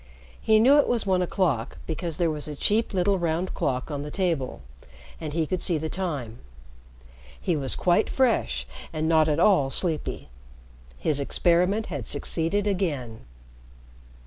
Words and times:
He 0.41 0.57
knew 0.57 0.79
it 0.79 0.87
was 0.87 1.05
one 1.05 1.21
o'clock, 1.21 1.77
because 1.85 2.17
there 2.17 2.31
was 2.31 2.47
a 2.47 2.55
cheap 2.55 2.91
little 2.91 3.19
round 3.19 3.53
clock 3.53 3.91
on 3.91 4.01
the 4.01 4.09
table, 4.09 4.61
and 5.19 5.31
he 5.31 5.45
could 5.45 5.61
see 5.61 5.77
the 5.77 5.89
time. 5.89 6.39
He 7.39 7.55
was 7.55 7.75
quite 7.75 8.09
fresh 8.09 8.65
and 8.91 9.07
not 9.07 9.29
at 9.29 9.39
all 9.39 9.69
sleepy. 9.69 10.29
His 10.97 11.19
experiment 11.19 11.85
had 11.93 12.07
succeeded 12.07 12.65
again. 12.65 13.25